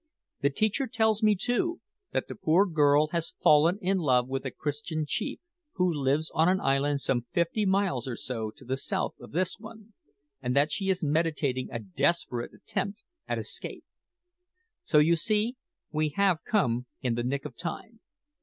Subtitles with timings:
[0.39, 1.79] The teacher tells me, too,
[2.11, 5.37] that the poor girl has fallen in love with a Christian chief,
[5.73, 9.59] who lives on an island some fifty miles or so to the south of this
[9.59, 9.93] one,
[10.41, 13.85] and that she is meditating a desperate attempt at escape.
[14.83, 15.55] So, you see,
[15.91, 17.99] we have come in the nick of time.